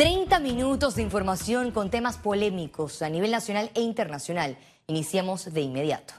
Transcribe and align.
30 0.00 0.38
minutos 0.38 0.94
de 0.94 1.02
información 1.02 1.72
con 1.72 1.90
temas 1.90 2.16
polémicos 2.16 3.02
a 3.02 3.10
nivel 3.10 3.30
nacional 3.30 3.70
e 3.74 3.82
internacional. 3.82 4.56
Iniciamos 4.86 5.52
de 5.52 5.60
inmediato. 5.60 6.14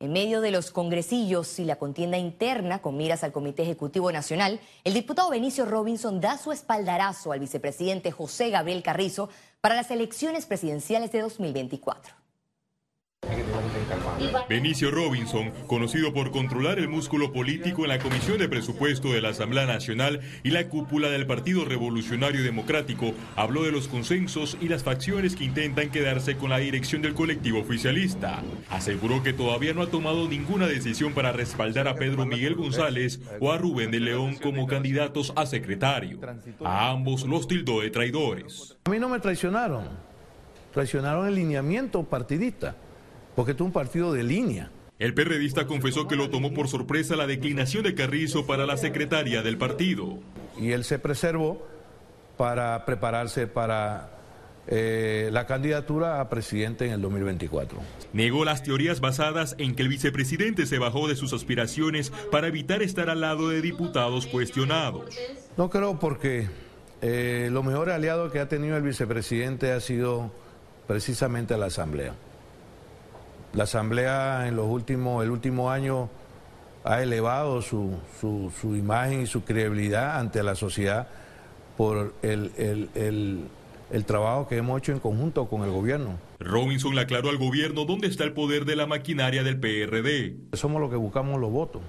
En 0.00 0.12
medio 0.12 0.40
de 0.40 0.50
los 0.50 0.72
congresillos 0.72 1.60
y 1.60 1.66
la 1.66 1.76
contienda 1.76 2.18
interna 2.18 2.82
con 2.82 2.96
miras 2.96 3.22
al 3.22 3.30
Comité 3.30 3.62
Ejecutivo 3.62 4.10
Nacional, 4.10 4.58
el 4.82 4.92
diputado 4.92 5.30
Benicio 5.30 5.66
Robinson 5.66 6.20
da 6.20 6.36
su 6.36 6.50
espaldarazo 6.50 7.30
al 7.30 7.38
vicepresidente 7.38 8.10
José 8.10 8.50
Gabriel 8.50 8.82
Carrizo 8.82 9.28
para 9.60 9.76
las 9.76 9.92
elecciones 9.92 10.44
presidenciales 10.44 11.12
de 11.12 11.20
2024. 11.20 12.23
Benicio 14.48 14.90
Robinson, 14.90 15.52
conocido 15.66 16.12
por 16.12 16.30
controlar 16.30 16.78
el 16.78 16.88
músculo 16.88 17.32
político 17.32 17.82
en 17.82 17.88
la 17.88 17.98
Comisión 17.98 18.38
de 18.38 18.48
Presupuesto 18.48 19.12
de 19.12 19.20
la 19.20 19.30
Asamblea 19.30 19.66
Nacional 19.66 20.20
y 20.42 20.50
la 20.50 20.68
cúpula 20.68 21.08
del 21.08 21.26
Partido 21.26 21.64
Revolucionario 21.64 22.42
Democrático, 22.42 23.12
habló 23.36 23.62
de 23.62 23.72
los 23.72 23.88
consensos 23.88 24.56
y 24.60 24.68
las 24.68 24.84
facciones 24.84 25.36
que 25.36 25.44
intentan 25.44 25.90
quedarse 25.90 26.36
con 26.36 26.50
la 26.50 26.58
dirección 26.58 27.02
del 27.02 27.14
colectivo 27.14 27.60
oficialista. 27.60 28.42
Aseguró 28.70 29.22
que 29.22 29.32
todavía 29.32 29.74
no 29.74 29.82
ha 29.82 29.88
tomado 29.88 30.28
ninguna 30.28 30.66
decisión 30.66 31.12
para 31.12 31.32
respaldar 31.32 31.88
a 31.88 31.94
Pedro 31.96 32.26
Miguel 32.26 32.54
González 32.54 33.20
o 33.40 33.52
a 33.52 33.58
Rubén 33.58 33.90
de 33.90 34.00
León 34.00 34.36
como 34.36 34.66
candidatos 34.66 35.32
a 35.36 35.46
secretario. 35.46 36.18
A 36.64 36.90
ambos 36.90 37.24
los 37.26 37.48
tildó 37.48 37.80
de 37.80 37.90
traidores. 37.90 38.76
A 38.84 38.90
mí 38.90 38.98
no 38.98 39.08
me 39.08 39.18
traicionaron, 39.18 39.88
traicionaron 40.72 41.26
el 41.26 41.34
lineamiento 41.34 42.02
partidista 42.04 42.76
porque 43.34 43.52
es 43.52 43.60
un 43.60 43.72
partido 43.72 44.12
de 44.12 44.22
línea. 44.22 44.70
El 44.98 45.12
perredista 45.12 45.66
confesó 45.66 46.06
que 46.06 46.16
lo 46.16 46.30
tomó 46.30 46.54
por 46.54 46.68
sorpresa 46.68 47.16
la 47.16 47.26
declinación 47.26 47.82
de 47.82 47.94
Carrizo 47.94 48.46
para 48.46 48.64
la 48.64 48.76
secretaria 48.76 49.42
del 49.42 49.58
partido. 49.58 50.18
Y 50.58 50.70
él 50.70 50.84
se 50.84 51.00
preservó 51.00 51.66
para 52.36 52.84
prepararse 52.84 53.46
para 53.46 54.10
eh, 54.66 55.28
la 55.32 55.46
candidatura 55.46 56.20
a 56.20 56.28
presidente 56.28 56.86
en 56.86 56.92
el 56.92 57.02
2024. 57.02 57.78
Negó 58.12 58.44
las 58.44 58.62
teorías 58.62 59.00
basadas 59.00 59.56
en 59.58 59.74
que 59.74 59.82
el 59.82 59.88
vicepresidente 59.88 60.64
se 60.64 60.78
bajó 60.78 61.08
de 61.08 61.16
sus 61.16 61.32
aspiraciones 61.32 62.10
para 62.30 62.46
evitar 62.46 62.80
estar 62.82 63.10
al 63.10 63.20
lado 63.20 63.48
de 63.48 63.60
diputados 63.60 64.26
cuestionados. 64.26 65.14
No 65.56 65.70
creo 65.70 65.98
porque 65.98 66.48
eh, 67.02 67.48
lo 67.52 67.62
mejor 67.62 67.90
aliado 67.90 68.30
que 68.30 68.38
ha 68.38 68.48
tenido 68.48 68.76
el 68.76 68.82
vicepresidente 68.82 69.72
ha 69.72 69.80
sido 69.80 70.32
precisamente 70.86 71.58
la 71.58 71.66
Asamblea. 71.66 72.14
La 73.54 73.64
Asamblea 73.64 74.48
en 74.48 74.56
los 74.56 74.66
últimos, 74.66 75.22
el 75.22 75.30
último 75.30 75.70
año 75.70 76.10
ha 76.82 77.02
elevado 77.02 77.62
su, 77.62 77.96
su, 78.20 78.74
imagen 78.74 79.22
y 79.22 79.26
su 79.26 79.44
credibilidad 79.44 80.18
ante 80.18 80.42
la 80.42 80.56
sociedad 80.56 81.06
por 81.76 82.14
el, 82.22 82.50
el, 82.94 84.04
trabajo 84.06 84.48
que 84.48 84.56
hemos 84.56 84.78
hecho 84.78 84.90
en 84.90 84.98
conjunto 84.98 85.46
con 85.46 85.62
el 85.62 85.70
gobierno. 85.70 86.18
Robinson 86.40 86.96
le 86.96 87.02
aclaró 87.02 87.30
al 87.30 87.38
gobierno 87.38 87.84
dónde 87.84 88.08
está 88.08 88.24
el 88.24 88.32
poder 88.32 88.64
de 88.64 88.74
la 88.74 88.86
maquinaria 88.86 89.44
del 89.44 89.60
PRD. 89.60 90.36
Somos 90.54 90.80
los 90.80 90.90
que 90.90 90.96
buscamos 90.96 91.40
los 91.40 91.52
votos. 91.52 91.80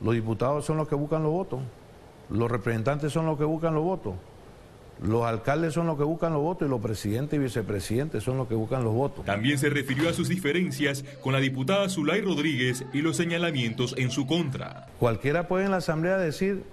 Los 0.00 0.14
diputados 0.14 0.64
son 0.64 0.76
los 0.76 0.86
que 0.86 0.94
buscan 0.94 1.24
los 1.24 1.32
votos. 1.32 1.60
Los 2.30 2.48
representantes 2.48 3.12
son 3.12 3.26
los 3.26 3.36
que 3.36 3.44
buscan 3.44 3.74
los 3.74 3.82
votos. 3.82 4.14
Los 5.02 5.24
alcaldes 5.24 5.74
son 5.74 5.86
los 5.86 5.96
que 5.96 6.02
buscan 6.02 6.32
los 6.32 6.42
votos 6.42 6.66
y 6.66 6.70
los 6.70 6.80
presidentes 6.80 7.38
y 7.38 7.42
vicepresidentes 7.42 8.24
son 8.24 8.36
los 8.36 8.48
que 8.48 8.54
buscan 8.54 8.82
los 8.82 8.94
votos. 8.94 9.24
También 9.24 9.58
se 9.58 9.70
refirió 9.70 10.08
a 10.08 10.12
sus 10.12 10.28
diferencias 10.28 11.04
con 11.20 11.32
la 11.32 11.40
diputada 11.40 11.88
Zulay 11.88 12.20
Rodríguez 12.20 12.84
y 12.92 13.00
los 13.00 13.16
señalamientos 13.16 13.94
en 13.96 14.10
su 14.10 14.26
contra. 14.26 14.88
Cualquiera 14.98 15.46
puede 15.46 15.66
en 15.66 15.70
la 15.70 15.76
asamblea 15.76 16.18
decir 16.18 16.64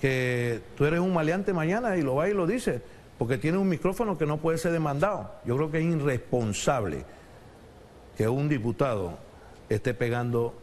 que 0.00 0.60
tú 0.76 0.84
eres 0.84 1.00
un 1.00 1.12
maleante 1.12 1.52
mañana 1.52 1.96
y 1.96 2.02
lo 2.02 2.14
va 2.14 2.28
y 2.28 2.34
lo 2.34 2.46
dice, 2.46 2.82
porque 3.18 3.36
tiene 3.36 3.58
un 3.58 3.68
micrófono 3.68 4.16
que 4.16 4.26
no 4.26 4.36
puede 4.36 4.58
ser 4.58 4.70
demandado. 4.70 5.32
Yo 5.44 5.56
creo 5.56 5.70
que 5.70 5.78
es 5.78 5.84
irresponsable 5.84 7.04
que 8.16 8.28
un 8.28 8.48
diputado 8.48 9.18
esté 9.68 9.92
pegando 9.92 10.54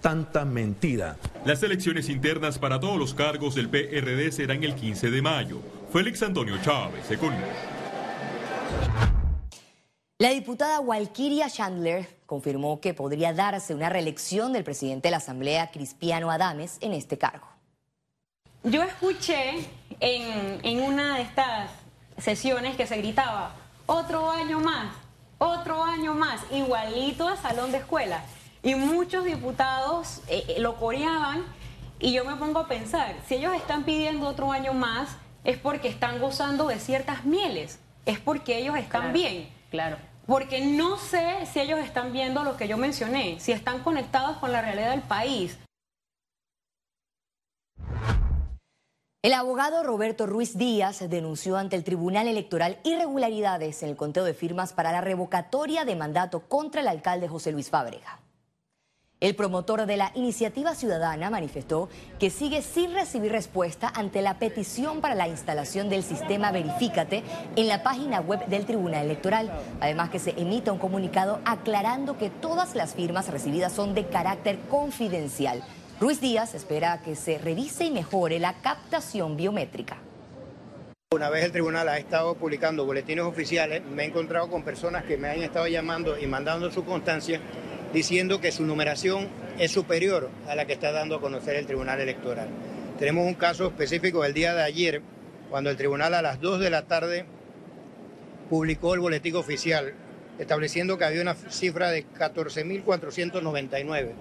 tanta 0.00 0.44
mentira. 0.44 1.16
Las 1.44 1.62
elecciones 1.62 2.08
internas 2.08 2.58
para 2.58 2.80
todos 2.80 2.98
los 2.98 3.14
cargos 3.14 3.54
del 3.54 3.68
PRD 3.68 4.32
serán 4.32 4.64
el 4.64 4.74
15 4.74 5.10
de 5.10 5.22
mayo. 5.22 5.60
Félix 5.92 6.22
Antonio 6.22 6.56
Chávez, 6.62 7.10
Economía. 7.10 7.48
La 10.18 10.30
diputada 10.30 10.78
Walkiria 10.78 11.50
Chandler 11.50 12.08
confirmó 12.26 12.80
que 12.80 12.94
podría 12.94 13.32
darse 13.32 13.74
una 13.74 13.88
reelección 13.88 14.52
del 14.52 14.62
presidente 14.62 15.08
de 15.08 15.10
la 15.10 15.16
Asamblea, 15.16 15.72
Cristiano 15.72 16.30
Adames, 16.30 16.78
en 16.80 16.92
este 16.92 17.18
cargo. 17.18 17.48
Yo 18.62 18.84
escuché 18.84 19.68
en, 19.98 20.60
en 20.62 20.80
una 20.82 21.16
de 21.16 21.22
estas 21.22 21.70
sesiones 22.18 22.76
que 22.76 22.86
se 22.86 22.98
gritaba, 22.98 23.56
otro 23.86 24.30
año 24.30 24.60
más, 24.60 24.94
otro 25.38 25.82
año 25.82 26.14
más, 26.14 26.40
igualito 26.52 27.26
a 27.26 27.36
salón 27.36 27.72
de 27.72 27.78
escuela. 27.78 28.22
Y 28.62 28.76
muchos 28.76 29.24
diputados 29.24 30.20
eh, 30.28 30.44
eh, 30.46 30.60
lo 30.60 30.76
coreaban 30.76 31.44
y 31.98 32.12
yo 32.12 32.24
me 32.24 32.36
pongo 32.36 32.60
a 32.60 32.68
pensar, 32.68 33.16
si 33.26 33.36
ellos 33.36 33.54
están 33.54 33.82
pidiendo 33.82 34.28
otro 34.28 34.52
año 34.52 34.72
más, 34.72 35.16
es 35.44 35.58
porque 35.58 35.88
están 35.88 36.20
gozando 36.20 36.68
de 36.68 36.78
ciertas 36.78 37.24
mieles, 37.24 37.78
es 38.06 38.18
porque 38.18 38.58
ellos 38.58 38.76
están 38.76 39.12
bien. 39.12 39.48
Claro. 39.70 39.96
Porque 40.26 40.64
no 40.64 40.96
sé 40.96 41.46
si 41.46 41.60
ellos 41.60 41.78
están 41.80 42.12
viendo 42.12 42.44
lo 42.44 42.56
que 42.56 42.68
yo 42.68 42.76
mencioné, 42.76 43.40
si 43.40 43.52
están 43.52 43.82
conectados 43.82 44.36
con 44.38 44.52
la 44.52 44.62
realidad 44.62 44.90
del 44.90 45.02
país. 45.02 45.58
El 49.22 49.34
abogado 49.34 49.82
Roberto 49.82 50.26
Ruiz 50.26 50.56
Díaz 50.56 51.00
denunció 51.10 51.58
ante 51.58 51.76
el 51.76 51.84
Tribunal 51.84 52.26
Electoral 52.26 52.78
irregularidades 52.84 53.82
en 53.82 53.90
el 53.90 53.96
conteo 53.96 54.24
de 54.24 54.32
firmas 54.32 54.72
para 54.72 54.92
la 54.92 55.02
revocatoria 55.02 55.84
de 55.84 55.94
mandato 55.94 56.48
contra 56.48 56.80
el 56.80 56.88
alcalde 56.88 57.28
José 57.28 57.52
Luis 57.52 57.68
Fábrega. 57.68 58.20
El 59.20 59.34
promotor 59.34 59.84
de 59.84 59.98
la 59.98 60.12
iniciativa 60.14 60.74
ciudadana 60.74 61.28
manifestó 61.28 61.90
que 62.18 62.30
sigue 62.30 62.62
sin 62.62 62.94
recibir 62.94 63.32
respuesta 63.32 63.92
ante 63.94 64.22
la 64.22 64.38
petición 64.38 65.02
para 65.02 65.14
la 65.14 65.28
instalación 65.28 65.90
del 65.90 66.02
sistema 66.02 66.50
Verifícate 66.52 67.22
en 67.54 67.68
la 67.68 67.82
página 67.82 68.22
web 68.22 68.46
del 68.46 68.64
Tribunal 68.64 69.04
Electoral. 69.04 69.52
Además 69.82 70.08
que 70.08 70.18
se 70.18 70.30
emita 70.40 70.72
un 70.72 70.78
comunicado 70.78 71.40
aclarando 71.44 72.16
que 72.16 72.30
todas 72.30 72.74
las 72.74 72.94
firmas 72.94 73.28
recibidas 73.28 73.74
son 73.74 73.92
de 73.92 74.06
carácter 74.06 74.58
confidencial. 74.70 75.62
Ruiz 76.00 76.22
Díaz 76.22 76.54
espera 76.54 77.02
que 77.02 77.14
se 77.14 77.36
revise 77.36 77.84
y 77.84 77.90
mejore 77.90 78.38
la 78.38 78.54
captación 78.62 79.36
biométrica. 79.36 79.98
Una 81.12 81.28
vez 81.28 81.44
el 81.44 81.52
tribunal 81.52 81.88
ha 81.88 81.98
estado 81.98 82.36
publicando 82.36 82.86
boletines 82.86 83.24
oficiales, 83.24 83.82
me 83.84 84.04
he 84.04 84.06
encontrado 84.06 84.48
con 84.48 84.62
personas 84.62 85.04
que 85.04 85.16
me 85.18 85.28
han 85.28 85.42
estado 85.42 85.66
llamando 85.66 86.16
y 86.16 86.26
mandando 86.28 86.70
su 86.70 86.84
constancia 86.84 87.40
diciendo 87.92 88.40
que 88.40 88.52
su 88.52 88.64
numeración 88.64 89.28
es 89.58 89.72
superior 89.72 90.30
a 90.48 90.54
la 90.54 90.66
que 90.66 90.72
está 90.72 90.92
dando 90.92 91.16
a 91.16 91.20
conocer 91.20 91.56
el 91.56 91.66
Tribunal 91.66 92.00
Electoral. 92.00 92.48
Tenemos 92.98 93.26
un 93.26 93.34
caso 93.34 93.66
específico 93.66 94.22
del 94.22 94.34
día 94.34 94.54
de 94.54 94.62
ayer, 94.62 95.02
cuando 95.48 95.70
el 95.70 95.76
tribunal 95.76 96.14
a 96.14 96.22
las 96.22 96.40
2 96.40 96.60
de 96.60 96.70
la 96.70 96.86
tarde 96.86 97.24
publicó 98.48 98.94
el 98.94 99.00
boletín 99.00 99.36
oficial 99.36 99.94
estableciendo 100.38 100.96
que 100.96 101.04
había 101.04 101.20
una 101.20 101.34
cifra 101.34 101.90
de 101.90 102.06
14.499, 102.06 104.12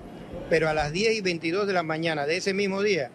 pero 0.49 0.67
a 0.67 0.73
las 0.73 0.91
10 0.91 1.17
y 1.17 1.21
22 1.21 1.65
de 1.65 1.73
la 1.73 1.83
mañana 1.83 2.25
de 2.25 2.37
ese 2.37 2.53
mismo 2.53 2.81
día, 2.81 3.09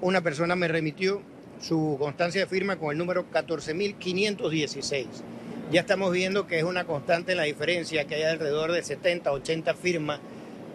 una 0.00 0.20
persona 0.20 0.56
me 0.56 0.66
remitió 0.66 1.22
su 1.60 1.96
constancia 1.98 2.40
de 2.40 2.46
firma 2.48 2.76
con 2.76 2.90
el 2.90 2.98
número 2.98 3.30
14.516 3.30 5.06
ya 5.70 5.82
estamos 5.82 6.12
viendo 6.12 6.46
que 6.46 6.58
es 6.58 6.64
una 6.64 6.84
constante 6.84 7.34
la 7.34 7.44
diferencia, 7.44 8.06
que 8.06 8.16
hay 8.16 8.22
alrededor 8.24 8.72
de 8.72 8.82
70, 8.82 9.30
80 9.30 9.74
firmas 9.74 10.20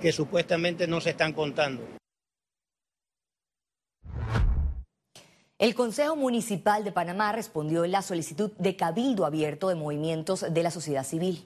que 0.02 0.12
supuestamente 0.12 0.88
no 0.88 1.02
se 1.02 1.10
están 1.10 1.34
contando. 1.34 1.84
El 5.58 5.74
Consejo 5.74 6.16
Municipal 6.16 6.84
de 6.84 6.92
Panamá 6.92 7.32
respondió 7.32 7.86
la 7.86 8.02
solicitud 8.02 8.52
de 8.58 8.76
cabildo 8.76 9.26
abierto 9.26 9.70
de 9.70 9.76
movimientos 9.76 10.46
de 10.50 10.64
la 10.64 10.72
sociedad 10.72 11.06
civil. 11.06 11.46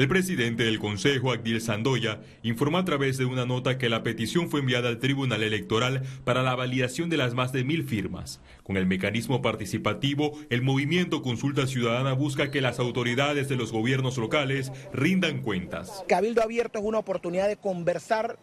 El 0.00 0.08
presidente 0.08 0.62
del 0.64 0.78
Consejo, 0.78 1.30
Agdil 1.30 1.60
Sandoya, 1.60 2.22
informó 2.42 2.78
a 2.78 2.86
través 2.86 3.18
de 3.18 3.26
una 3.26 3.44
nota 3.44 3.76
que 3.76 3.90
la 3.90 4.02
petición 4.02 4.48
fue 4.48 4.60
enviada 4.60 4.88
al 4.88 4.98
Tribunal 4.98 5.42
Electoral 5.42 6.04
para 6.24 6.42
la 6.42 6.54
validación 6.54 7.10
de 7.10 7.18
las 7.18 7.34
más 7.34 7.52
de 7.52 7.64
mil 7.64 7.84
firmas. 7.84 8.40
Con 8.62 8.78
el 8.78 8.86
mecanismo 8.86 9.42
participativo, 9.42 10.38
el 10.48 10.62
movimiento 10.62 11.20
Consulta 11.20 11.66
Ciudadana 11.66 12.14
busca 12.14 12.50
que 12.50 12.62
las 12.62 12.78
autoridades 12.78 13.50
de 13.50 13.56
los 13.56 13.72
gobiernos 13.72 14.16
locales 14.16 14.72
rindan 14.94 15.42
cuentas. 15.42 16.02
Cabildo 16.08 16.42
Abierto 16.42 16.78
es 16.78 16.84
una 16.86 17.00
oportunidad 17.00 17.48
de 17.48 17.58
conversar 17.58 18.38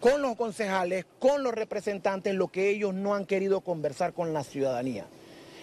con 0.00 0.20
los 0.20 0.36
concejales, 0.36 1.06
con 1.18 1.42
los 1.42 1.54
representantes, 1.54 2.34
lo 2.34 2.48
que 2.48 2.68
ellos 2.68 2.92
no 2.92 3.14
han 3.14 3.24
querido 3.24 3.62
conversar 3.62 4.12
con 4.12 4.34
la 4.34 4.44
ciudadanía. 4.44 5.06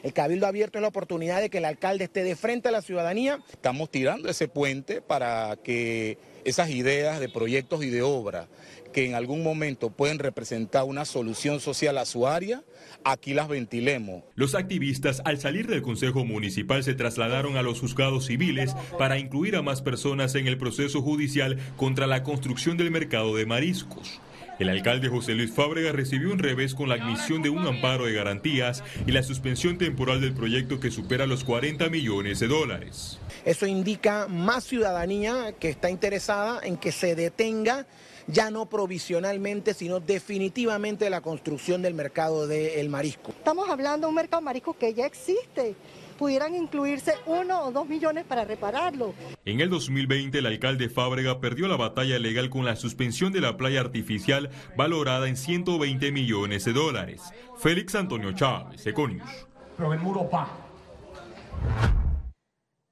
El 0.07 0.13
Cabildo 0.13 0.47
Abierto 0.47 0.77
es 0.77 0.81
la 0.81 0.87
oportunidad 0.87 1.41
de 1.41 1.49
que 1.49 1.57
el 1.57 1.65
alcalde 1.65 2.05
esté 2.05 2.23
de 2.23 2.37
frente 2.37 2.69
a 2.69 2.71
la 2.71 2.81
ciudadanía. 2.81 3.41
Estamos 3.51 3.91
tirando 3.91 4.29
ese 4.29 4.47
puente 4.47 5.01
para 5.01 5.57
que 5.61 6.17
esas 6.45 6.69
ideas 6.69 7.19
de 7.19 7.27
proyectos 7.27 7.83
y 7.83 7.89
de 7.89 8.03
obra 8.03 8.47
que 8.93 9.05
en 9.05 9.15
algún 9.15 9.43
momento 9.43 9.89
pueden 9.89 10.17
representar 10.17 10.85
una 10.85 11.03
solución 11.03 11.59
social 11.59 11.97
a 11.97 12.05
su 12.05 12.25
área, 12.25 12.63
aquí 13.03 13.33
las 13.33 13.49
ventilemos. 13.49 14.23
Los 14.35 14.55
activistas 14.55 15.21
al 15.25 15.39
salir 15.39 15.67
del 15.67 15.81
Consejo 15.81 16.23
Municipal 16.23 16.85
se 16.85 16.93
trasladaron 16.93 17.57
a 17.57 17.61
los 17.61 17.81
juzgados 17.81 18.27
civiles 18.27 18.75
para 18.97 19.19
incluir 19.19 19.57
a 19.57 19.61
más 19.61 19.81
personas 19.81 20.35
en 20.35 20.47
el 20.47 20.57
proceso 20.57 21.01
judicial 21.01 21.57
contra 21.75 22.07
la 22.07 22.23
construcción 22.23 22.77
del 22.77 22.91
mercado 22.91 23.35
de 23.35 23.45
mariscos. 23.45 24.21
El 24.59 24.69
alcalde 24.69 25.07
José 25.07 25.35
Luis 25.35 25.51
Fábrega 25.51 25.91
recibió 25.91 26.31
un 26.31 26.39
revés 26.39 26.73
con 26.73 26.89
la 26.89 26.95
admisión 26.95 27.43
de 27.43 27.51
un 27.51 27.67
amparo 27.67 28.05
de 28.05 28.13
garantías 28.13 28.83
y 29.05 29.11
la 29.11 29.21
suspensión 29.21 29.77
temporal 29.77 30.19
del 30.19 30.33
proyecto 30.33 30.79
que 30.79 30.89
supera 30.89 31.27
los 31.27 31.43
40 31.43 31.89
millones 31.89 32.39
de 32.39 32.47
dólares. 32.47 33.19
Eso 33.45 33.67
indica 33.67 34.27
más 34.27 34.63
ciudadanía 34.63 35.53
que 35.59 35.69
está 35.69 35.91
interesada 35.91 36.59
en 36.63 36.77
que 36.77 36.91
se 36.91 37.15
detenga 37.15 37.85
ya 38.25 38.49
no 38.49 38.65
provisionalmente, 38.65 39.75
sino 39.75 39.99
definitivamente 39.99 41.09
la 41.09 41.21
construcción 41.21 41.83
del 41.83 41.93
mercado 41.93 42.47
del 42.47 42.89
marisco. 42.89 43.29
Estamos 43.29 43.69
hablando 43.69 44.07
de 44.07 44.09
un 44.09 44.15
mercado 44.15 44.41
marisco 44.41 44.75
que 44.75 44.93
ya 44.93 45.05
existe 45.05 45.75
pudieran 46.17 46.55
incluirse 46.55 47.13
uno 47.25 47.63
o 47.63 47.71
dos 47.71 47.87
millones 47.87 48.25
para 48.25 48.43
repararlo. 48.43 49.13
En 49.45 49.61
el 49.61 49.69
2020, 49.69 50.39
el 50.39 50.45
alcalde 50.45 50.89
Fábrega 50.89 51.39
perdió 51.39 51.67
la 51.67 51.77
batalla 51.77 52.19
legal 52.19 52.49
con 52.49 52.65
la 52.65 52.75
suspensión 52.75 53.31
de 53.31 53.41
la 53.41 53.55
playa 53.55 53.79
artificial 53.79 54.49
valorada 54.75 55.27
en 55.27 55.37
120 55.37 56.11
millones 56.11 56.65
de 56.65 56.73
dólares. 56.73 57.21
Félix 57.57 57.95
Antonio 57.95 58.31
Chávez, 58.33 58.85
Econius. 58.85 59.47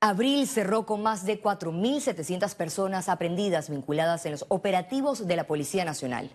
Abril 0.01 0.47
cerró 0.47 0.85
con 0.85 1.01
más 1.01 1.25
de 1.25 1.41
4.700 1.41 2.55
personas 2.55 3.09
aprendidas 3.09 3.69
vinculadas 3.69 4.25
en 4.25 4.33
los 4.33 4.45
operativos 4.49 5.25
de 5.25 5.35
la 5.35 5.47
Policía 5.47 5.83
Nacional. 5.83 6.29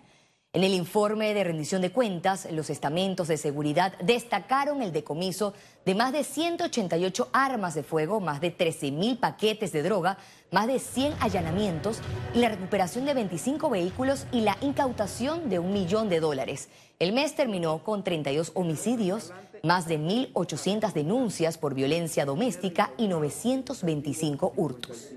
En 0.53 0.65
el 0.65 0.73
informe 0.73 1.33
de 1.33 1.45
rendición 1.45 1.81
de 1.81 1.93
cuentas, 1.93 2.45
los 2.51 2.69
estamentos 2.69 3.29
de 3.29 3.37
seguridad 3.37 3.93
destacaron 3.99 4.81
el 4.81 4.91
decomiso 4.91 5.53
de 5.85 5.95
más 5.95 6.13
de 6.13 6.23
188 6.23 7.29
armas 7.33 7.73
de 7.73 7.83
fuego, 7.83 8.19
más 8.19 8.39
de 8.41 8.55
13.000 8.55 9.19
paquetes 9.19 9.71
de 9.71 9.83
droga, 9.83 10.17
más 10.51 10.67
de 10.67 10.79
100 10.79 11.13
allanamientos 11.19 12.01
y 12.33 12.39
la 12.39 12.49
recuperación 12.49 13.05
de 13.05 13.13
25 13.13 13.69
vehículos 13.69 14.27
y 14.31 14.41
la 14.41 14.57
incautación 14.61 15.49
de 15.49 15.59
un 15.59 15.73
millón 15.73 16.09
de 16.09 16.19
dólares. 16.19 16.69
El 16.99 17.13
mes 17.13 17.35
terminó 17.35 17.83
con 17.83 18.03
32 18.03 18.51
homicidios, 18.53 19.33
más 19.63 19.87
de 19.87 19.99
1.800 19.99 20.93
denuncias 20.93 21.57
por 21.57 21.73
violencia 21.73 22.25
doméstica 22.25 22.91
y 22.97 23.07
925 23.07 24.53
hurtos. 24.55 25.09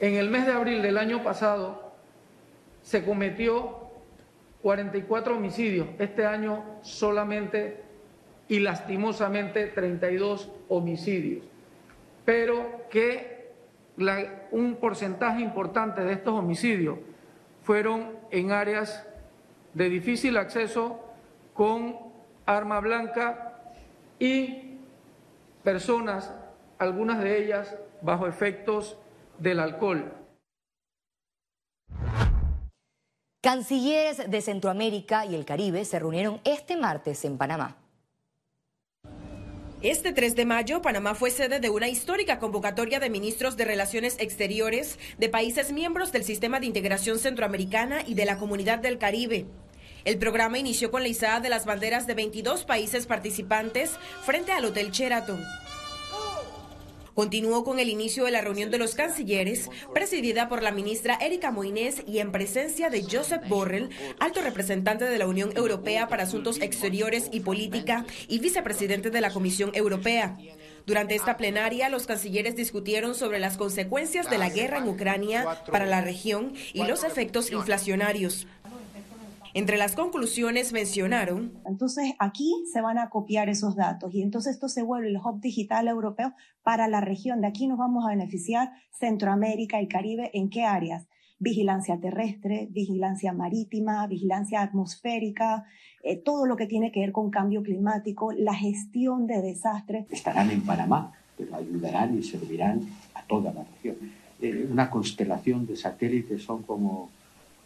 En 0.00 0.14
el 0.14 0.28
mes 0.30 0.46
de 0.46 0.52
abril 0.52 0.82
del 0.82 0.98
año 0.98 1.24
pasado, 1.24 1.92
se 2.82 3.04
cometió 3.04 3.88
44 4.62 5.36
homicidios, 5.36 5.88
este 5.98 6.26
año 6.26 6.64
solamente 6.82 7.87
y 8.48 8.60
lastimosamente 8.60 9.66
32 9.66 10.50
homicidios, 10.68 11.44
pero 12.24 12.88
que 12.90 13.52
un 14.52 14.76
porcentaje 14.76 15.40
importante 15.40 16.02
de 16.02 16.12
estos 16.12 16.34
homicidios 16.34 16.98
fueron 17.62 18.16
en 18.30 18.52
áreas 18.52 19.06
de 19.74 19.88
difícil 19.88 20.36
acceso 20.36 21.00
con 21.52 21.98
arma 22.46 22.80
blanca 22.80 23.72
y 24.18 24.78
personas, 25.62 26.32
algunas 26.78 27.20
de 27.22 27.44
ellas 27.44 27.76
bajo 28.00 28.26
efectos 28.26 28.96
del 29.38 29.60
alcohol. 29.60 30.12
Cancilleres 33.42 34.30
de 34.30 34.40
Centroamérica 34.40 35.24
y 35.26 35.34
el 35.34 35.44
Caribe 35.44 35.84
se 35.84 35.98
reunieron 35.98 36.40
este 36.44 36.76
martes 36.76 37.24
en 37.24 37.38
Panamá. 37.38 37.77
Este 39.80 40.12
3 40.12 40.34
de 40.34 40.44
mayo, 40.44 40.82
Panamá 40.82 41.14
fue 41.14 41.30
sede 41.30 41.60
de 41.60 41.70
una 41.70 41.86
histórica 41.86 42.40
convocatoria 42.40 42.98
de 42.98 43.10
ministros 43.10 43.56
de 43.56 43.64
Relaciones 43.64 44.16
Exteriores 44.18 44.98
de 45.18 45.28
países 45.28 45.70
miembros 45.70 46.10
del 46.10 46.24
Sistema 46.24 46.58
de 46.58 46.66
Integración 46.66 47.20
Centroamericana 47.20 48.02
y 48.04 48.14
de 48.14 48.24
la 48.24 48.38
Comunidad 48.38 48.80
del 48.80 48.98
Caribe. 48.98 49.46
El 50.04 50.18
programa 50.18 50.58
inició 50.58 50.90
con 50.90 51.02
la 51.02 51.08
izada 51.08 51.38
de 51.38 51.48
las 51.48 51.64
banderas 51.64 52.08
de 52.08 52.14
22 52.14 52.64
países 52.64 53.06
participantes 53.06 53.92
frente 54.24 54.50
al 54.50 54.64
Hotel 54.64 54.90
Sheraton. 54.90 55.44
Continuó 57.18 57.64
con 57.64 57.80
el 57.80 57.88
inicio 57.88 58.26
de 58.26 58.30
la 58.30 58.42
reunión 58.42 58.70
de 58.70 58.78
los 58.78 58.94
cancilleres, 58.94 59.68
presidida 59.92 60.48
por 60.48 60.62
la 60.62 60.70
ministra 60.70 61.18
Erika 61.20 61.50
Moines 61.50 62.04
y 62.06 62.20
en 62.20 62.30
presencia 62.30 62.90
de 62.90 63.02
Joseph 63.02 63.42
Borrell, 63.48 63.90
alto 64.20 64.40
representante 64.40 65.04
de 65.04 65.18
la 65.18 65.26
Unión 65.26 65.50
Europea 65.56 66.06
para 66.06 66.22
Asuntos 66.22 66.60
Exteriores 66.60 67.28
y 67.32 67.40
Política 67.40 68.06
y 68.28 68.38
vicepresidente 68.38 69.10
de 69.10 69.20
la 69.20 69.32
Comisión 69.32 69.72
Europea. 69.74 70.38
Durante 70.86 71.16
esta 71.16 71.36
plenaria, 71.36 71.88
los 71.88 72.06
cancilleres 72.06 72.54
discutieron 72.54 73.16
sobre 73.16 73.40
las 73.40 73.56
consecuencias 73.56 74.30
de 74.30 74.38
la 74.38 74.48
guerra 74.48 74.78
en 74.78 74.88
Ucrania 74.88 75.44
para 75.72 75.86
la 75.86 76.00
región 76.00 76.54
y 76.72 76.84
los 76.84 77.02
efectos 77.02 77.50
inflacionarios. 77.50 78.46
Entre 79.58 79.76
las 79.76 79.96
conclusiones 79.96 80.72
mencionaron. 80.72 81.52
Entonces 81.66 82.12
aquí 82.20 82.54
se 82.72 82.80
van 82.80 82.96
a 82.96 83.10
copiar 83.10 83.48
esos 83.48 83.74
datos 83.74 84.14
y 84.14 84.22
entonces 84.22 84.54
esto 84.54 84.68
se 84.68 84.84
vuelve 84.84 85.08
el 85.08 85.16
hub 85.16 85.40
digital 85.40 85.88
europeo 85.88 86.32
para 86.62 86.86
la 86.86 87.00
región. 87.00 87.40
De 87.40 87.48
aquí 87.48 87.66
nos 87.66 87.76
vamos 87.76 88.04
a 88.06 88.10
beneficiar 88.10 88.70
Centroamérica 88.92 89.82
y 89.82 89.88
Caribe. 89.88 90.30
¿En 90.32 90.48
qué 90.48 90.62
áreas? 90.62 91.08
Vigilancia 91.40 91.98
terrestre, 91.98 92.68
vigilancia 92.70 93.32
marítima, 93.32 94.06
vigilancia 94.06 94.62
atmosférica, 94.62 95.64
eh, 96.04 96.22
todo 96.24 96.46
lo 96.46 96.54
que 96.54 96.66
tiene 96.66 96.92
que 96.92 97.00
ver 97.00 97.10
con 97.10 97.28
cambio 97.28 97.64
climático, 97.64 98.30
la 98.30 98.54
gestión 98.54 99.26
de 99.26 99.42
desastres. 99.42 100.06
Estarán 100.08 100.52
en 100.52 100.62
Panamá, 100.62 101.14
pero 101.36 101.56
ayudarán 101.56 102.16
y 102.16 102.22
servirán 102.22 102.82
a 103.12 103.24
toda 103.24 103.52
la 103.52 103.64
región. 103.64 103.96
Eh, 104.40 104.68
una 104.70 104.88
constelación 104.88 105.66
de 105.66 105.74
satélites 105.74 106.44
son 106.44 106.62
como 106.62 107.10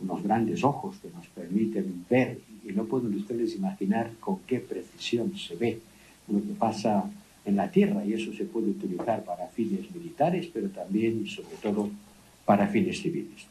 unos 0.02 0.22
grandes 0.22 0.64
ojos 0.64 0.96
que 1.00 1.08
nos 1.10 1.26
permiten 1.28 2.04
ver 2.08 2.38
y 2.64 2.72
no 2.72 2.84
pueden 2.84 3.14
ustedes 3.14 3.54
imaginar 3.54 4.10
con 4.20 4.40
qué 4.40 4.60
precisión 4.60 5.36
se 5.36 5.56
ve 5.56 5.80
lo 6.28 6.40
que 6.40 6.54
pasa 6.58 7.10
en 7.44 7.56
la 7.56 7.70
Tierra 7.70 8.04
y 8.04 8.14
eso 8.14 8.32
se 8.32 8.44
puede 8.44 8.70
utilizar 8.70 9.24
para 9.24 9.48
fines 9.48 9.90
militares, 9.94 10.48
pero 10.52 10.68
también 10.68 11.22
y 11.24 11.28
sobre 11.28 11.56
todo 11.60 11.90
para 12.44 12.68
fines 12.68 13.00
civiles. 13.02 13.46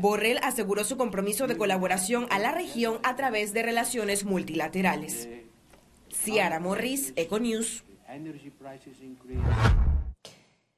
Borrell 0.00 0.38
aseguró 0.42 0.84
su 0.84 0.96
compromiso 0.96 1.46
de 1.46 1.56
colaboración 1.56 2.26
a 2.30 2.38
la 2.38 2.52
región 2.52 2.98
a 3.02 3.16
través 3.16 3.52
de 3.52 3.62
relaciones 3.62 4.24
multilaterales. 4.24 5.28
Ciara 6.10 6.60
Morris, 6.60 7.12
Econews. 7.16 7.84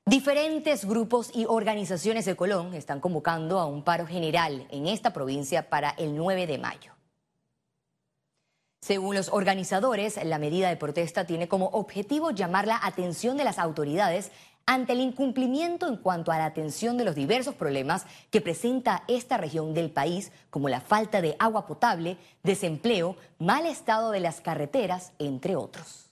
Diferentes 0.07 0.85
grupos 0.85 1.31
y 1.35 1.47
organizaciones 1.47 2.27
de 2.27 2.37
Colón 2.37 2.75
están 2.75 3.01
convocando 3.01 3.59
a 3.59 3.65
un 3.65 3.83
paro 3.83 4.07
general 4.07 4.67
en 4.71 4.87
esta 4.87 5.15
provincia 5.15 5.71
para 5.71 5.91
el 5.97 6.15
9 6.15 6.47
de 6.47 6.59
mayo. 6.59 6.93
Según 8.83 9.15
los 9.15 9.31
organizadores, 9.31 10.23
la 10.23 10.39
medida 10.39 10.69
de 10.69 10.77
protesta 10.77 11.25
tiene 11.25 11.49
como 11.49 11.69
objetivo 11.69 12.33
llamar 12.33 12.67
la 12.67 12.79
atención 12.83 13.39
de 13.39 13.45
las 13.45 13.59
autoridades 13.59 14.31
ante 14.67 14.93
el 14.93 15.01
incumplimiento 15.01 15.89
en 15.89 15.97
cuanto 15.97 16.33
a 16.33 16.39
la 16.39 16.45
atención 16.45 16.99
de 16.99 17.05
los 17.05 17.15
diversos 17.15 17.55
problemas 17.55 18.05
que 18.31 18.43
presenta 18.43 19.05
esta 19.09 19.39
región 19.39 19.73
del 19.73 19.91
país, 19.91 20.33
como 20.51 20.69
la 20.69 20.83
falta 20.83 21.23
de 21.23 21.35
agua 21.39 21.67
potable, 21.67 22.19
desempleo, 22.43 23.17
mal 23.39 23.65
estado 23.65 24.11
de 24.11 24.21
las 24.21 24.43
carreteras, 24.43 25.13
entre 25.19 25.57
otros. 25.57 26.11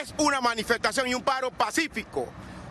Es 0.00 0.14
una 0.16 0.40
manifestación 0.40 1.08
y 1.08 1.14
un 1.14 1.22
paro 1.22 1.50
pacífico 1.50 2.26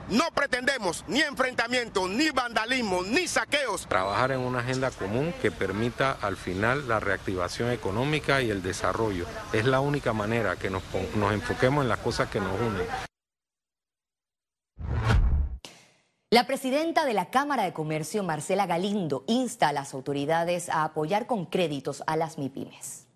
no 0.09 0.31
pretendemos 0.33 1.03
ni 1.07 1.21
enfrentamiento, 1.21 2.07
ni 2.07 2.29
vandalismo, 2.31 3.03
ni 3.03 3.27
saqueos. 3.27 3.87
Trabajar 3.87 4.31
en 4.31 4.39
una 4.39 4.59
agenda 4.59 4.91
común 4.91 5.33
que 5.41 5.51
permita 5.51 6.11
al 6.11 6.37
final 6.37 6.87
la 6.87 6.99
reactivación 6.99 7.71
económica 7.71 8.41
y 8.41 8.49
el 8.49 8.63
desarrollo. 8.63 9.25
Es 9.53 9.65
la 9.65 9.79
única 9.79 10.13
manera 10.13 10.55
que 10.55 10.69
nos, 10.69 10.83
nos 11.15 11.33
enfoquemos 11.33 11.83
en 11.83 11.89
las 11.89 11.99
cosas 11.99 12.29
que 12.29 12.39
nos 12.39 12.59
unen. 12.59 12.87
La 16.31 16.45
presidenta 16.45 17.05
de 17.05 17.13
la 17.13 17.31
Cámara 17.31 17.63
de 17.63 17.73
Comercio, 17.73 18.23
Marcela 18.23 18.67
Galindo, 18.67 19.23
insta 19.25 19.69
a 19.69 19.73
las 19.73 19.95
autoridades 19.95 20.69
a 20.69 20.83
apoyar 20.83 21.25
con 21.25 21.47
créditos 21.47 22.03
a 22.05 22.15
las 22.15 22.37
MIPIMES. 22.37 23.07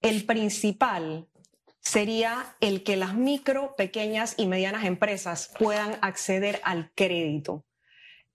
El 0.00 0.24
principal 0.24 1.26
sería 1.84 2.56
el 2.60 2.82
que 2.82 2.96
las 2.96 3.14
micro, 3.14 3.76
pequeñas 3.76 4.34
y 4.36 4.46
medianas 4.46 4.84
empresas 4.84 5.52
puedan 5.58 5.98
acceder 6.00 6.60
al 6.64 6.90
crédito. 6.94 7.64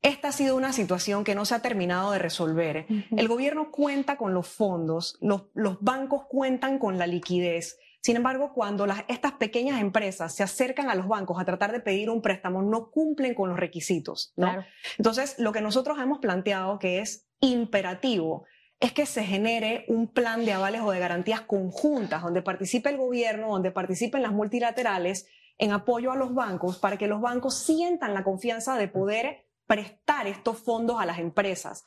Esta 0.01 0.29
ha 0.29 0.31
sido 0.31 0.55
una 0.55 0.71
situación 0.71 1.25
que 1.25 1.35
no 1.35 1.43
se 1.43 1.55
ha 1.55 1.61
terminado 1.61 2.11
de 2.11 2.19
resolver. 2.19 2.85
El 3.17 3.27
gobierno 3.27 3.69
cuenta 3.69 4.15
con 4.15 4.33
los 4.33 4.47
fondos, 4.47 5.17
los, 5.19 5.47
los 5.53 5.81
bancos 5.81 6.23
cuentan 6.29 6.79
con 6.79 6.97
la 6.97 7.05
liquidez, 7.05 7.77
Sin 8.01 8.15
embargo, 8.15 8.53
cuando 8.53 8.85
las, 8.85 9.03
estas 9.09 9.33
pequeñas 9.33 9.81
empresas 9.81 10.33
se 10.33 10.43
acercan 10.43 10.89
a 10.89 10.95
los 10.95 11.09
bancos 11.09 11.37
a 11.37 11.43
tratar 11.43 11.73
de 11.73 11.81
pedir 11.81 12.09
un 12.09 12.21
préstamo, 12.21 12.61
no 12.61 12.91
cumplen 12.91 13.33
con 13.33 13.49
los 13.49 13.59
requisitos. 13.59 14.31
¿no? 14.37 14.63
Entonces, 14.97 15.35
lo 15.37 15.51
que 15.51 15.59
nosotros 15.59 15.99
hemos 15.99 16.19
planteado 16.19 16.79
que 16.79 16.99
es 16.99 17.27
imperativo 17.41 18.45
es 18.79 18.93
que 18.93 19.05
se 19.05 19.23
genere 19.23 19.85
un 19.87 20.07
plan 20.07 20.45
de 20.45 20.53
avales 20.53 20.81
o 20.81 20.91
de 20.91 20.99
garantías 20.99 21.41
conjuntas 21.41 22.23
donde 22.23 22.41
participe 22.41 22.89
el 22.89 22.97
gobierno, 22.97 23.49
donde 23.49 23.71
participen 23.71 24.21
las 24.21 24.31
multilaterales 24.31 25.27
en 25.57 25.73
apoyo 25.73 26.11
a 26.11 26.15
los 26.15 26.33
bancos 26.33 26.77
para 26.79 26.97
que 26.97 27.07
los 27.07 27.19
bancos 27.19 27.57
sientan 27.57 28.13
la 28.13 28.23
confianza 28.23 28.77
de 28.77 28.87
poder 28.87 29.45
prestar 29.67 30.27
estos 30.27 30.57
fondos 30.57 30.99
a 30.99 31.05
las 31.05 31.19
empresas. 31.19 31.85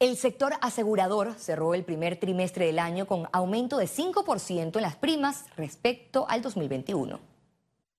El 0.00 0.16
sector 0.16 0.52
asegurador 0.60 1.34
cerró 1.34 1.74
el 1.74 1.84
primer 1.84 2.20
trimestre 2.20 2.66
del 2.66 2.78
año 2.78 3.06
con 3.06 3.28
aumento 3.32 3.78
de 3.78 3.86
5% 3.86 4.76
en 4.76 4.82
las 4.82 4.94
primas 4.94 5.46
respecto 5.56 6.28
al 6.28 6.40
2021. 6.40 7.18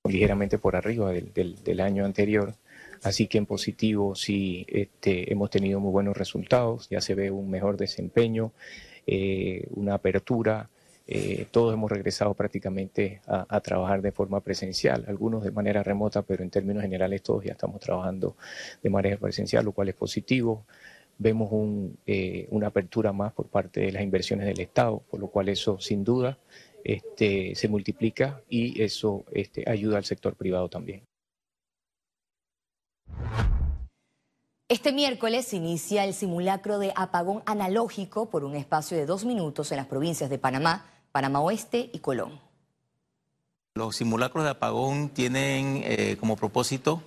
Ligeramente 0.06 0.58
por 0.58 0.78
arriba 0.78 1.12
del, 1.12 1.80
año 1.82 2.06
anterior, 2.06 2.56
así 3.04 3.28
que 3.28 3.38
en 3.38 3.46
positivo 3.46 4.16
sí 4.16 4.66
este, 4.70 5.32
hemos 5.32 5.50
tenido 5.50 5.80
muy 5.80 5.92
buenos 5.92 6.18
resultados, 6.18 6.88
ya 6.90 7.02
se 7.02 7.16
ve 7.16 7.32
un 7.32 7.50
mejor 7.50 7.78
desempeño, 7.78 8.52
eh, 9.08 9.66
una 9.72 9.96
apertura 9.96 10.70
eh, 11.12 11.48
todos 11.50 11.74
hemos 11.74 11.90
regresado 11.90 12.36
prácticamente 12.36 13.20
a, 13.26 13.60
trabajar 13.62 14.04
de 14.04 14.12
forma 14.12 14.42
presencial, 14.42 15.06
algunos 15.08 15.44
de 15.44 15.50
manera 15.50 15.82
remota, 15.82 16.22
pero 16.22 16.44
en 16.44 16.52
términos 16.52 16.84
generales 16.84 17.24
todos 17.24 17.44
ya 17.44 17.54
estamos 17.54 17.80
trabajando 17.80 18.36
de 18.84 18.92
manera 18.92 19.18
presencial, 19.18 19.66
lo 19.66 19.72
cual 19.72 19.90
es 19.90 19.96
positivo. 19.96 20.68
Vemos 21.18 21.50
eh, 22.06 22.46
una 22.52 22.68
apertura 22.68 23.12
más 23.12 23.34
por 23.34 23.48
parte 23.48 23.80
de 23.80 23.92
las 23.92 24.04
inversiones 24.04 24.46
del 24.46 24.60
Estado, 24.60 25.02
por 25.10 25.20
lo 25.20 25.30
cual 25.30 25.50
eso 25.50 25.80
sin 25.80 26.04
duda 26.04 26.38
este, 26.84 27.56
se 27.56 27.68
multiplica 27.68 28.44
y 28.48 28.80
eso 28.80 29.26
este, 29.32 29.68
ayuda 29.68 29.98
al 29.98 30.06
sector 30.06 30.36
privado 30.36 30.70
también. 30.70 31.09
Este 34.70 34.92
miércoles 34.92 35.52
inicia 35.54 36.06
el 36.06 36.14
simulacro 36.14 36.78
de 36.78 36.94
apagón 36.96 37.42
analógico 37.48 38.30
por 38.30 38.44
un 38.44 38.56
espacio 38.56 38.96
de 38.98 39.08
dos 39.08 39.26
minutos 39.26 39.72
en 39.72 39.78
las 39.78 39.88
provincias 39.88 40.30
de 40.30 40.38
Panamá, 40.38 40.86
Panamá 41.12 41.40
Oeste 41.40 41.90
y 41.92 42.00
Colón. 42.00 42.40
Los 43.74 43.96
simulacros 43.96 44.44
de 44.44 44.52
apagón 44.52 45.10
tienen 45.10 45.82
eh, 45.84 46.18
como 46.20 46.36
propósito 46.36 47.02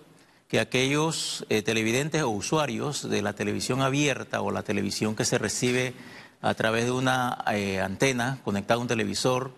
que 0.49 0.59
aquellos 0.59 1.47
eh, 1.51 1.63
televidentes 1.63 2.23
o 2.23 2.31
usuarios 2.31 3.09
de 3.09 3.23
la 3.23 3.35
televisión 3.35 3.81
abierta 3.81 4.43
o 4.43 4.51
la 4.51 4.65
televisión 4.65 5.15
que 5.15 5.25
se 5.25 5.39
recibe 5.39 5.95
a 6.41 6.55
través 6.55 6.87
de 6.87 6.91
una 6.91 7.45
eh, 7.53 7.81
antena 7.81 8.41
conectada 8.43 8.79
a 8.79 8.83
un 8.83 8.89
televisor, 8.89 9.53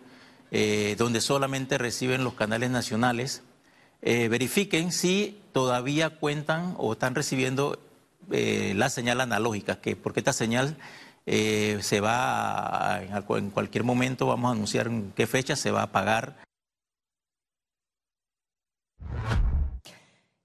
donde 0.99 1.21
solamente 1.21 1.79
reciben 1.79 2.23
los 2.23 2.35
canales 2.35 2.71
nacionales, 2.71 3.43
verifiquen 4.05 4.93
si 4.93 5.41
todavía 5.53 6.19
cuentan 6.19 6.75
o 6.77 6.93
están 6.93 7.15
recibiendo 7.15 7.79
la 8.29 8.91
señal 8.91 9.21
analógica, 9.21 9.81
que 9.81 9.97
porque 9.97 10.21
esta 10.21 10.33
señal 10.33 10.77
eh, 11.27 11.79
se 11.81 12.01
va, 12.01 13.01
en 13.03 13.51
cualquier 13.51 13.83
momento 13.83 14.27
vamos 14.27 14.51
a 14.51 14.53
anunciar 14.53 14.89
en 14.89 15.13
qué 15.13 15.27
fecha 15.27 15.57
se 15.57 15.71
va 15.71 15.83
a 15.83 15.93
pagar. 15.93 16.37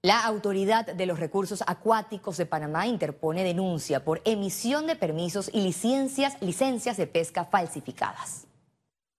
La 0.02 0.24
Autoridad 0.24 0.86
de 0.86 1.04
los 1.04 1.20
Recursos 1.20 1.62
Acuáticos 1.66 2.38
de 2.38 2.46
Panamá 2.46 2.86
interpone 2.86 3.44
denuncia 3.44 4.02
por 4.02 4.22
emisión 4.24 4.86
de 4.86 4.96
permisos 4.96 5.50
y 5.52 5.60
licencias, 5.60 6.38
licencias 6.40 6.96
de 6.96 7.06
pesca 7.06 7.44
falsificadas. 7.44 8.46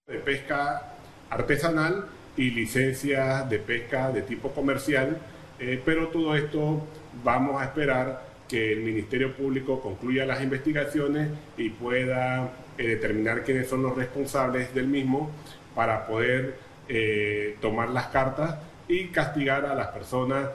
De 0.08 0.18
pesca 0.18 0.94
artesanal 1.30 2.10
y 2.38 2.52
licencias 2.52 3.50
de 3.50 3.60
pesca 3.60 4.12
de 4.12 4.22
tipo 4.22 4.52
comercial, 4.52 5.18
eh, 5.60 5.82
pero 5.84 6.08
todo 6.08 6.36
esto 6.36 6.86
vamos 7.24 7.62
a 7.62 7.66
esperar 7.66 8.24
que 8.48 8.74
el 8.74 8.82
Ministerio 8.82 9.34
Público 9.34 9.80
concluya 9.80 10.26
las 10.26 10.42
investigaciones 10.42 11.30
y 11.58 11.70
pueda 11.70 12.50
eh, 12.78 12.88
determinar 12.88 13.44
quiénes 13.44 13.70
son 13.70 13.84
los 13.84 13.96
responsables 13.96 14.74
del 14.74 14.88
mismo 14.88 15.32
para 15.76 16.06
poder 16.06 16.56
eh, 16.90 17.56
tomar 17.62 17.90
las 17.90 18.08
cartas 18.08 18.58
y 18.88 19.08
castigar 19.08 19.66
a 19.66 19.76
las 19.76 19.88
personas 19.88 20.50